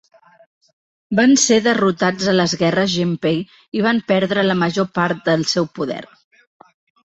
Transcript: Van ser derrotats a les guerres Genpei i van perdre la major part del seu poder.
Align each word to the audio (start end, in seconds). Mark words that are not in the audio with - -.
Van 1.19 1.33
ser 1.41 1.57
derrotats 1.67 2.31
a 2.31 2.33
les 2.39 2.55
guerres 2.63 2.91
Genpei 2.95 3.39
i 3.81 3.85
van 3.89 4.03
perdre 4.15 4.49
la 4.49 4.59
major 4.65 4.91
part 4.99 5.23
del 5.31 5.49
seu 5.55 5.71
poder. 5.79 6.03